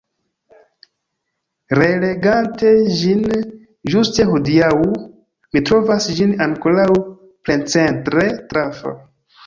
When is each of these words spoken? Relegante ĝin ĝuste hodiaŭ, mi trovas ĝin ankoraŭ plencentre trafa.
Relegante 1.79 2.71
ĝin 3.03 3.21
ĝuste 3.95 4.27
hodiaŭ, 4.33 4.73
mi 5.53 5.67
trovas 5.71 6.11
ĝin 6.19 6.37
ankoraŭ 6.51 6.91
plencentre 7.01 8.31
trafa. 8.53 9.01